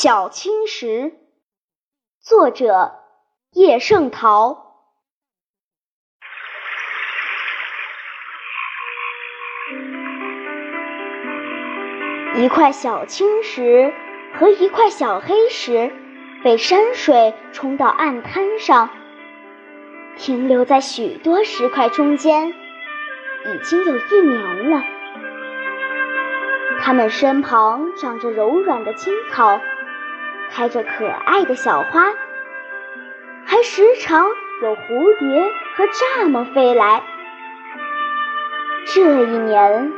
[0.00, 1.12] 小青石，
[2.20, 3.00] 作者
[3.50, 4.76] 叶圣陶。
[12.36, 13.92] 一块小青石
[14.38, 15.92] 和一块小黑石
[16.44, 18.90] 被山水冲到岸滩上，
[20.16, 24.84] 停留在许多石块中间，已经有一年了。
[26.80, 29.60] 它们身旁长着柔软的青草，
[30.50, 32.12] 开着可爱的小花，
[33.46, 34.26] 还时常
[34.62, 37.02] 有蝴蝶和蚱蜢飞来。
[38.86, 39.92] 这一年。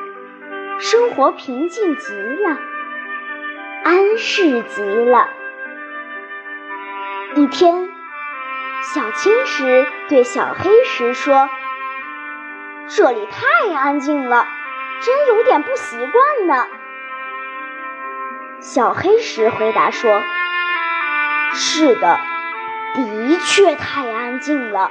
[0.82, 2.58] 生活平静极了，
[3.84, 5.28] 安适极了。
[7.34, 7.90] 一天，
[8.94, 11.50] 小青石对小黑石说
[12.88, 14.48] ：“这里太安静了，
[15.02, 16.66] 真有点不习惯呢。”
[18.60, 20.22] 小黑石回答说
[21.54, 22.18] ：“是的，
[22.94, 24.90] 的确太安静了。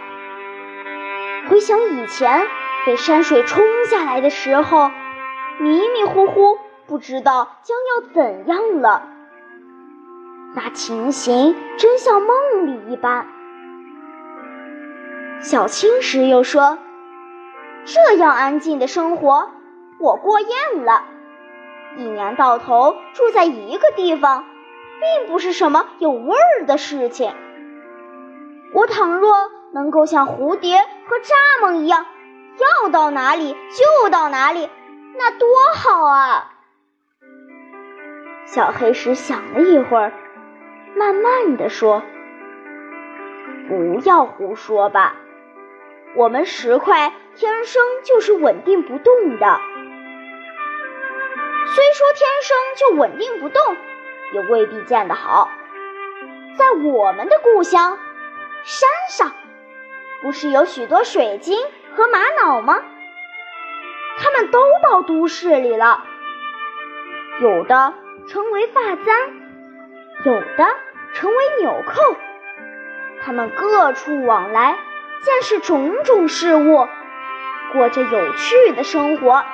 [1.48, 2.48] 回想以前
[2.86, 4.92] 被山水冲下来的时候。”
[5.62, 9.04] 迷迷糊糊，不知道将要怎样了。
[10.56, 13.28] 那情形真像梦里一般。
[15.42, 16.78] 小青石又说
[17.84, 19.52] ：“这样安静的生活，
[20.00, 21.04] 我过厌了。
[21.98, 24.46] 一年到头住在一个地方，
[25.00, 27.34] 并不是什么有味儿的事情。
[28.74, 29.36] 我倘若
[29.74, 32.06] 能够像蝴蝶和蚱蜢一样，
[32.84, 34.70] 要到哪里就到哪里。”
[35.18, 36.54] 那多好啊！
[38.46, 40.14] 小黑石想了一会儿，
[40.96, 42.04] 慢慢的说
[43.68, 45.18] ：“不要胡说吧，
[46.16, 49.60] 我们石块天生就是稳定不动的。
[51.80, 53.78] 虽说天生就稳定不动，
[54.34, 55.50] 也未必见得好。
[56.58, 57.98] 在我们的故乡
[58.66, 59.32] 山上，
[60.22, 61.58] 不是有许多水晶
[61.96, 62.84] 和玛瑙吗？”
[64.20, 66.04] 他们都到都市里了，
[67.40, 67.94] 有的
[68.28, 69.16] 成为发簪，
[70.26, 70.68] 有的
[71.14, 72.18] 成为纽扣。
[73.22, 74.78] 他们各处往来，
[75.22, 76.90] 见识种种事物，
[77.72, 79.46] 过着有趣的生活。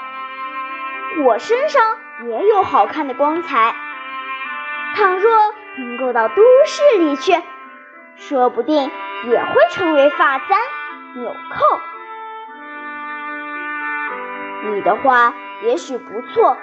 [1.24, 3.76] 我身上也有好看的光彩。
[4.96, 7.34] 倘若能够到都市里去，
[8.16, 8.90] 说不定
[9.26, 10.58] 也会成为发簪、
[11.16, 11.80] 纽扣。
[14.72, 15.34] 你的话
[15.64, 16.58] 也许不错，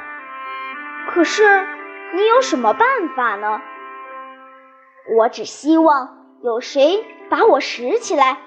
[1.10, 1.66] 可是
[2.14, 3.60] 你有什么办法呢？
[5.16, 8.38] 我只希望有谁把我拾起来，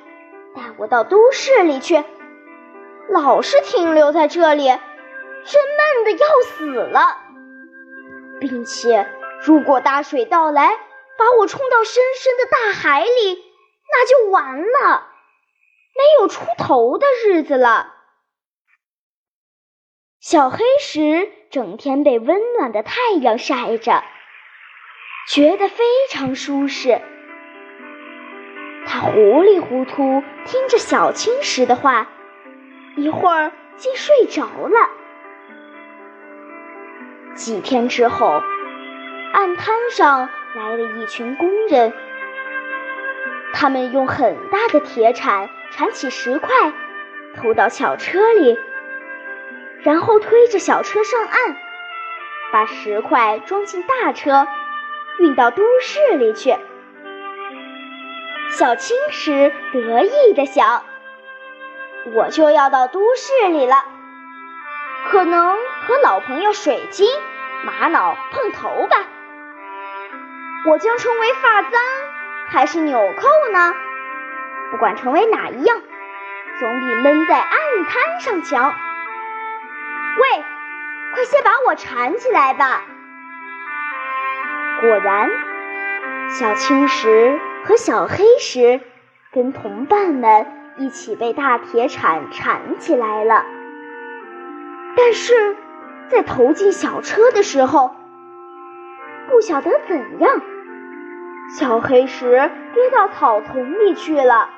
[0.55, 2.03] 带我到都市里去。
[3.09, 4.69] 老是停留在这里，
[5.45, 7.22] 真闷的要死了。
[8.39, 9.07] 并且，
[9.41, 10.78] 如果大水到来，
[11.17, 13.44] 把我冲到深深的大海里，
[13.89, 15.07] 那就完了，
[15.95, 17.94] 没有出头的日子了。
[20.19, 24.03] 小黑石整天被温暖的太阳晒着，
[25.29, 27.01] 觉得非常舒适。
[28.88, 32.09] 他糊里糊涂听着小青石的话，
[32.97, 34.90] 一会儿竟睡着了。
[37.35, 38.41] 几天之后，
[39.34, 41.93] 岸滩上来了一群工人，
[43.53, 46.49] 他们用很大的铁铲铲起石块，
[47.35, 48.58] 投到小车里。
[49.84, 51.58] 然后推着小车上岸，
[52.52, 54.47] 把石块装进大车，
[55.20, 56.55] 运到都市里去。
[58.49, 60.84] 小青石得意地想
[62.16, 63.76] ：“我就要到都市里了，
[65.11, 65.55] 可能
[65.87, 67.07] 和老朋友水晶、
[67.63, 68.97] 玛瑙碰头吧。
[70.67, 71.72] 我将成为发簪
[72.47, 73.73] 还是纽扣呢？
[74.72, 75.81] 不管成为哪一样，
[76.59, 77.59] 总比闷在暗……
[77.87, 78.73] 滩上强。
[80.17, 80.43] 喂，
[81.13, 82.81] 快些把我缠起来吧！
[84.81, 85.29] 果然，
[86.29, 88.81] 小青石和小黑石
[89.31, 90.47] 跟同伴们
[90.78, 93.46] 一起被大铁铲缠起来了。
[94.96, 95.56] 但是
[96.09, 97.96] 在投进小车的时候，
[99.30, 100.42] 不晓得怎样，
[101.58, 104.50] 小黑石跌到草丛里去了。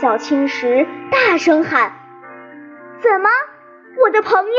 [0.00, 1.92] 小青石大声喊
[3.00, 3.28] ：“怎么，
[4.02, 4.52] 我的朋友，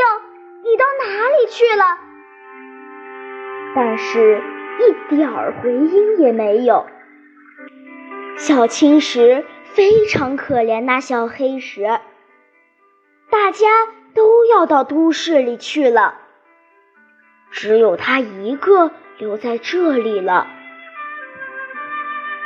[0.64, 1.98] 你到哪里去了？”
[3.74, 4.42] 但是，
[4.80, 6.86] 一点儿回音也没有。
[8.36, 9.44] 小青石
[9.74, 12.00] 非常可怜那小黑石，
[13.58, 13.66] 家
[14.14, 16.14] 都要到都市里去了，
[17.50, 20.46] 只有他一个留在这里了。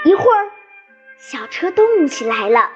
[0.05, 0.51] 一会儿，
[1.19, 2.71] 小车动起来了，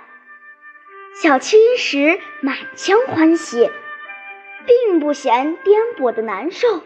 [1.15, 3.71] 小青石满腔欢喜，
[4.67, 6.83] 并不嫌颠簸的难受。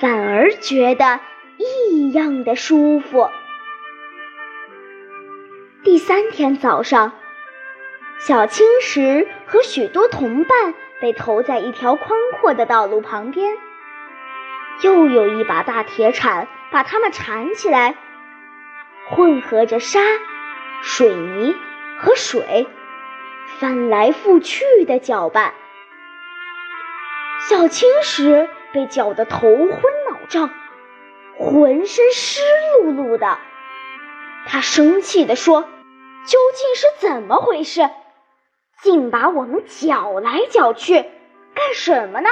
[0.00, 1.20] 反而觉得
[1.56, 3.30] 异样的舒服。
[5.84, 7.12] 第三天早上，
[8.26, 13.56] 小青石和许多同伴被投在一条宽阔的道路旁边，
[14.80, 17.94] 又有一把大铁铲把它们铲起来，
[19.10, 20.00] 混合着沙、
[20.82, 21.54] 水泥
[22.00, 22.66] 和水，
[23.60, 25.54] 翻来覆去的搅拌。
[27.48, 28.48] 小青石。
[28.72, 29.70] 被搅得头昏
[30.10, 30.50] 脑胀，
[31.38, 32.42] 浑身湿
[32.82, 33.38] 漉漉的。
[34.46, 35.62] 他生气地说
[36.26, 37.88] ：“究竟是怎么回事？
[38.82, 41.02] 竟把我们搅来搅去，
[41.54, 42.28] 干什么呢？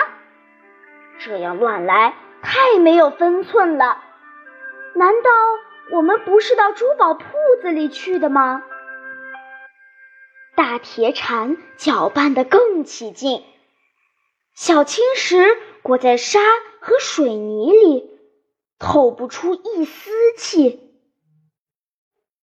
[1.18, 4.02] 这样乱来太没有分寸了。
[4.94, 5.30] 难道
[5.92, 7.24] 我们不是到珠宝铺
[7.62, 8.62] 子里去的吗？”
[10.56, 13.44] 大铁铲搅拌得更起劲，
[14.54, 15.56] 小青石。
[15.84, 16.40] 裹在沙
[16.80, 18.18] 和水泥里，
[18.78, 20.80] 透不出一丝气。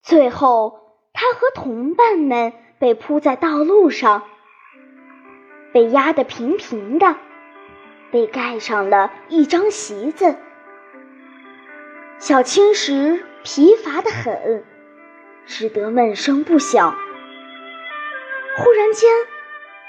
[0.03, 4.23] 最后，他和同伴们被铺在道路上，
[5.71, 7.15] 被压得平平的，
[8.09, 10.35] 被盖上了一张席子。
[12.17, 14.65] 小青石疲乏得很，
[15.45, 16.97] 只得闷声不响。
[18.57, 19.11] 忽然间，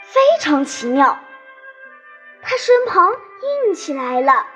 [0.03, 1.19] 非常奇妙。
[2.43, 3.11] 他身旁
[3.65, 4.47] 硬起来了，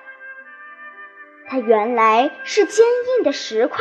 [1.48, 2.84] 它原来是坚
[3.16, 3.78] 硬的石块，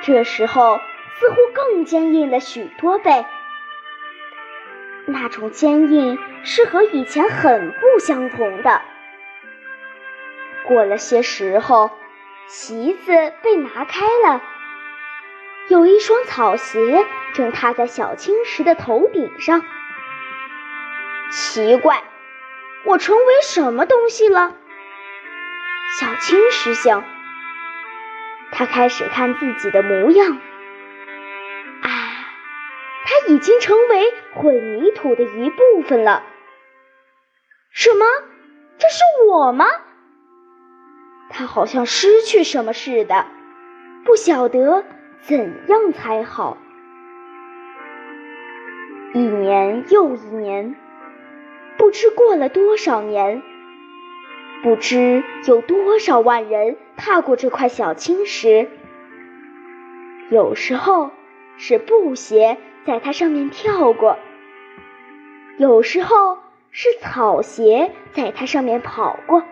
[0.00, 0.78] 这时候
[1.20, 3.26] 似乎更坚硬了许多倍。
[5.04, 8.80] 那种坚硬是和以前很不相同的。
[10.66, 11.90] 过了些时候，
[12.46, 14.40] 席子被拿开了，
[15.68, 19.62] 有一双草鞋正踏在小青石的头顶上。
[21.30, 22.02] 奇怪。
[22.82, 24.54] 我成为什么东西了？
[25.98, 27.04] 小青石想。
[28.52, 30.40] 他开始看自己的模样。
[33.30, 36.24] 已经成为混凝土的一部分了。
[37.70, 38.04] 什么？
[38.76, 39.66] 这是我吗？
[41.30, 43.26] 他好像失去什么似的，
[44.04, 44.84] 不晓得
[45.20, 46.58] 怎样才好。
[49.14, 50.74] 一年又一年。
[51.78, 53.42] 不知过了多少年，
[54.64, 58.68] 不知有多少万人踏过这块小青石。
[60.30, 61.12] 有时候
[61.56, 64.18] 是布鞋在它上面跳过，
[65.58, 66.38] 有时候
[66.70, 69.42] 是草鞋在它上面跑过，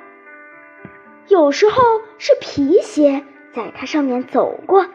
[1.29, 1.83] 有时候
[2.19, 4.87] 是皮鞋在它上面走过，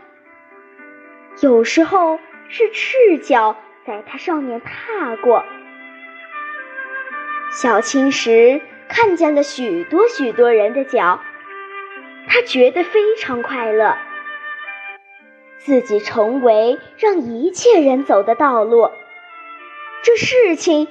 [1.42, 5.44] 有时候是赤脚在它上面踏过。
[7.52, 11.20] 小青石看见了许多许多人的脚，
[12.28, 13.96] 它觉得非常快乐。
[15.66, 18.92] 自己成为让一切人走的道路，
[20.04, 20.88] 这事情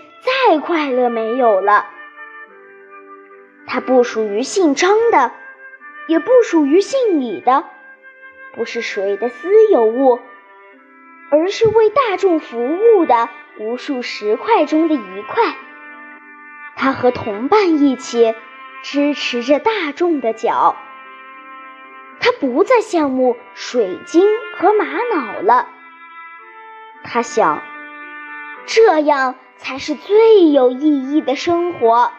[0.48, 1.86] 再快乐没有了。
[3.66, 5.32] 他不属于姓张的，
[6.08, 7.64] 也不属于姓李的，
[8.54, 10.20] 不是谁的私有物，
[11.30, 15.54] 而是为大众服务的无数石块中的一块。
[16.76, 18.34] 他和同伴一起
[18.82, 20.76] 支持着大众的脚，
[22.22, 24.24] 他不再羡慕水晶
[24.56, 25.68] 和玛瑙了。
[27.02, 27.62] 他想，
[28.64, 32.12] 这样才是最有意义的生活。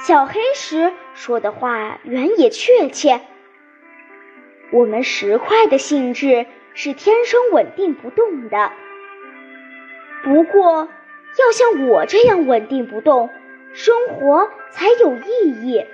[0.00, 3.20] 小黑石说的话原也确切。
[4.72, 8.72] 我们石块的性质是天生稳定不动的，
[10.24, 10.88] 不过，
[11.38, 13.30] 要像我这样稳定不动，
[13.74, 15.86] 生活才有意义。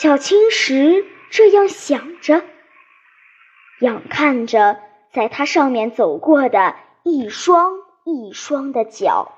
[0.00, 2.44] 小青石这样想着，
[3.80, 4.78] 仰看着
[5.12, 7.72] 在它上面走过的一双
[8.04, 9.37] 一双的脚。